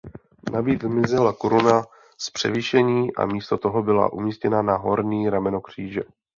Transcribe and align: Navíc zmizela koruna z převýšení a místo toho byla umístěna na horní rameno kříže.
Navíc 0.51 0.83
zmizela 0.83 1.33
koruna 1.33 1.81
z 2.17 2.29
převýšení 2.29 3.15
a 3.15 3.25
místo 3.25 3.57
toho 3.57 3.83
byla 3.83 4.13
umístěna 4.13 4.61
na 4.61 4.77
horní 4.77 5.29
rameno 5.29 5.61
kříže. 5.61 6.01